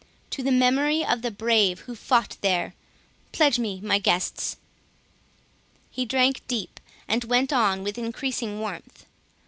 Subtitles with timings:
[0.31, 4.57] To the memory of the brave who fought there!—Pledge me, my guests."
[5.91, 9.05] He drank deep, and went on with increasing warmth.